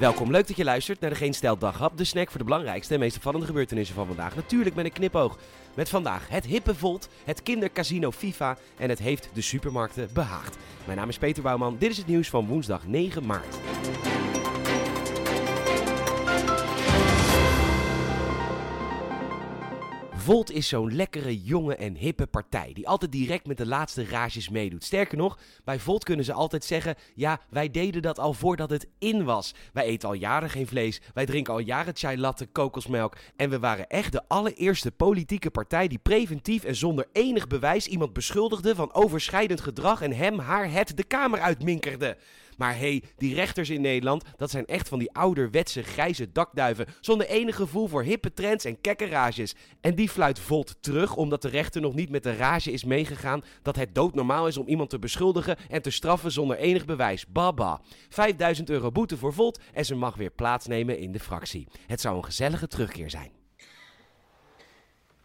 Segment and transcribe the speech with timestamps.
[0.00, 2.94] Welkom, leuk dat je luistert naar de Geen Stijl Daghap, de snack voor de belangrijkste
[2.94, 4.34] en meest opvallende gebeurtenissen van vandaag.
[4.34, 5.38] Natuurlijk met een knipoog.
[5.74, 10.56] Met vandaag het hippe Volt, het kindercasino FIFA en het heeft de supermarkten behaagd.
[10.84, 13.56] Mijn naam is Peter Bouwman, dit is het nieuws van woensdag 9 maart.
[20.26, 24.48] Volt is zo'n lekkere, jonge en hippe partij die altijd direct met de laatste rages
[24.48, 24.84] meedoet.
[24.84, 28.88] Sterker nog, bij Volt kunnen ze altijd zeggen: ja, wij deden dat al voordat het
[28.98, 29.54] in was.
[29.72, 33.58] Wij eten al jaren geen vlees, wij drinken al jaren chai latte, kokosmelk en we
[33.58, 38.94] waren echt de allereerste politieke partij die preventief en zonder enig bewijs iemand beschuldigde van
[38.94, 42.16] overschrijdend gedrag en hem, haar, het de kamer uitminkerde.
[42.56, 47.26] Maar hey, die rechters in Nederland, dat zijn echt van die ouderwetse grijze dakduiven zonder
[47.26, 49.54] enig gevoel voor hippe trends en kekkerages.
[49.80, 53.44] En die fluit Volt terug omdat de rechter nog niet met de rage is meegegaan
[53.62, 57.26] dat het doodnormaal is om iemand te beschuldigen en te straffen zonder enig bewijs.
[57.26, 57.80] Baba.
[58.08, 61.68] 5000 euro boete voor Volt en ze mag weer plaatsnemen in de fractie.
[61.86, 63.35] Het zou een gezellige terugkeer zijn.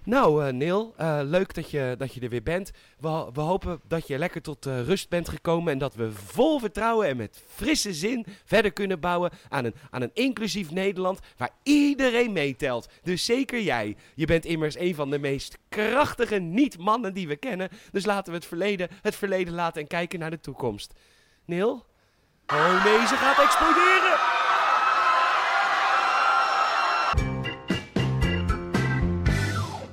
[0.04, 2.72] Nou, uh, Neil, uh, leuk dat je, dat je er weer bent.
[3.00, 6.60] We, we hopen dat je lekker tot uh, rust bent gekomen en dat we vol
[6.60, 11.50] vertrouwen en met frisse zin verder kunnen bouwen aan een, aan een inclusief Nederland waar
[11.64, 12.90] iedereen meetelt.
[13.04, 13.96] Dus zeker jij.
[14.16, 17.70] Je bent immers een van de meest krachtige niet-mannen die we kennen.
[17.92, 20.94] Dus laten we het verleden het verleden laten en kijken naar de toekomst.
[21.46, 21.86] Neil?
[22.48, 24.11] Oh nee, ze gaat exploderen!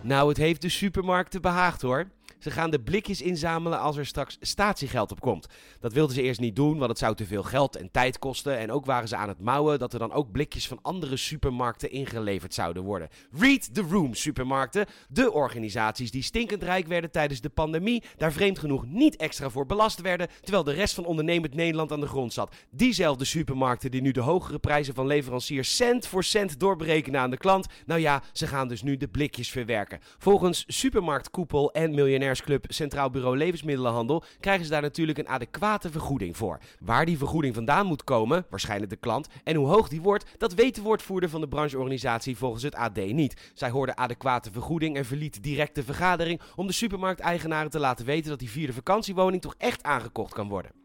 [0.08, 2.10] Nou, het heeft de supermarkten behaagd hoor.
[2.48, 5.46] Ze gaan de blikjes inzamelen als er straks statiegeld op komt.
[5.80, 8.58] Dat wilden ze eerst niet doen, want het zou te veel geld en tijd kosten.
[8.58, 11.91] En ook waren ze aan het mouwen dat er dan ook blikjes van andere supermarkten
[11.91, 13.08] ingeleverd zouden worden.
[13.38, 18.58] Read the Room supermarkten, de organisaties die stinkend rijk werden tijdens de pandemie, daar vreemd
[18.58, 22.32] genoeg niet extra voor belast werden, terwijl de rest van ondernemend Nederland aan de grond
[22.32, 22.54] zat.
[22.70, 27.36] Diezelfde supermarkten die nu de hogere prijzen van leveranciers cent voor cent doorberekenen aan de
[27.36, 30.00] klant, nou ja, ze gaan dus nu de blikjes verwerken.
[30.19, 36.37] Volgens Supermarktkoepel en Miljonair Club Centraal Bureau Levensmiddelenhandel krijgen ze daar natuurlijk een adequate vergoeding
[36.37, 36.59] voor.
[36.81, 40.54] Waar die vergoeding vandaan moet komen, waarschijnlijk de klant, en hoe hoog die wordt, dat
[40.54, 43.50] weet de woordvoerder van de brancheorganisatie volgens het AD niet.
[43.54, 48.31] Zij hoorde adequate vergoeding en verliet direct de vergadering om de supermarkteigenaren te laten weten
[48.31, 50.78] dat die vierde vakantiewoning toch echt aangekocht kan worden.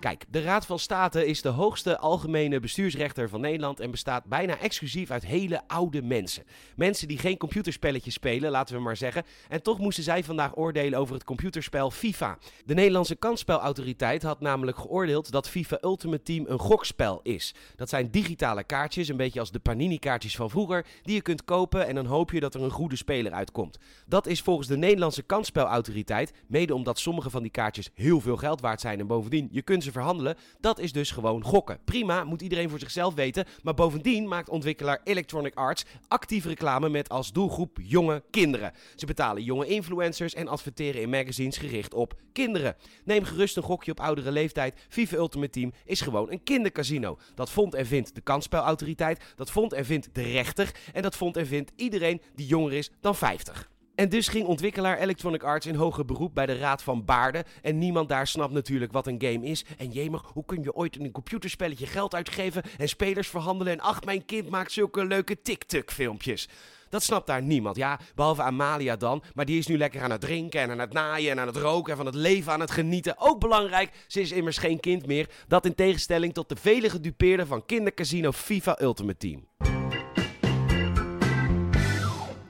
[0.00, 4.58] Kijk, de Raad van State is de hoogste algemene bestuursrechter van Nederland en bestaat bijna
[4.58, 6.44] exclusief uit hele oude mensen.
[6.76, 9.24] Mensen die geen computerspelletjes spelen, laten we maar zeggen.
[9.48, 12.38] En toch moesten zij vandaag oordelen over het computerspel FIFA.
[12.64, 17.54] De Nederlandse kansspelautoriteit had namelijk geoordeeld dat FIFA Ultimate Team een gokspel is.
[17.76, 21.86] Dat zijn digitale kaartjes, een beetje als de Panini-kaartjes van vroeger, die je kunt kopen
[21.86, 23.78] en dan hoop je dat er een goede speler uitkomt.
[24.06, 28.60] Dat is volgens de Nederlandse kansspelautoriteit, mede omdat sommige van die kaartjes heel veel geld
[28.60, 31.78] waard zijn en bovendien je kunt ze verhandelen, dat is dus gewoon gokken.
[31.84, 37.08] Prima, moet iedereen voor zichzelf weten, maar bovendien maakt ontwikkelaar Electronic Arts actief reclame met
[37.08, 38.72] als doelgroep jonge kinderen.
[38.96, 42.76] Ze betalen jonge influencers en adverteren in magazines gericht op kinderen.
[43.04, 44.86] Neem gerust een gokje op oudere leeftijd.
[44.88, 47.18] FIFA Ultimate Team is gewoon een kindercasino.
[47.34, 51.36] Dat vond en vindt de kansspelautoriteit, dat vond en vindt de rechter en dat vond
[51.36, 53.70] en vindt iedereen die jonger is dan 50.
[54.00, 57.44] En dus ging ontwikkelaar Electronic Arts in hoger beroep bij de Raad van Baarden.
[57.62, 59.64] En niemand daar snapt natuurlijk wat een game is.
[59.78, 63.72] En jemig, hoe kun je ooit in een computerspelletje geld uitgeven en spelers verhandelen?
[63.72, 66.48] En ach, mijn kind maakt zulke leuke TikTok-filmpjes.
[66.88, 67.76] Dat snapt daar niemand.
[67.76, 69.22] Ja, behalve Amalia dan.
[69.34, 71.56] Maar die is nu lekker aan het drinken en aan het naaien en aan het
[71.56, 73.14] roken en van het leven aan het genieten.
[73.18, 75.28] Ook belangrijk, ze is immers geen kind meer.
[75.48, 79.49] Dat in tegenstelling tot de vele gedupeerden van kindercasino FIFA Ultimate Team.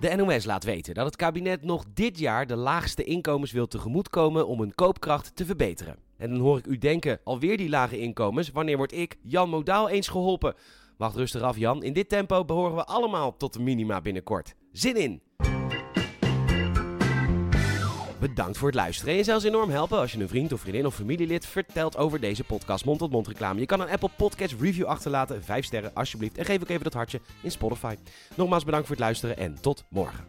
[0.00, 4.46] De NOS laat weten dat het kabinet nog dit jaar de laagste inkomens wil tegemoetkomen
[4.46, 5.96] om hun koopkracht te verbeteren.
[6.16, 9.88] En dan hoor ik u denken, alweer die lage inkomens, wanneer word ik, Jan Modaal,
[9.88, 10.54] eens geholpen?
[10.96, 14.54] Wacht rustig af Jan, in dit tempo behoren we allemaal tot de minima binnenkort.
[14.72, 15.20] Zin in!
[18.20, 19.12] Bedankt voor het luisteren.
[19.12, 22.20] En je zelfs enorm helpen als je een vriend of vriendin of familielid vertelt over
[22.20, 23.60] deze podcast mond-tot-mond reclame.
[23.60, 26.38] Je kan een Apple Podcast review achterlaten, 5 sterren alsjeblieft.
[26.38, 27.94] En geef ook even dat hartje in Spotify.
[28.36, 30.24] Nogmaals bedankt voor het luisteren en tot morgen.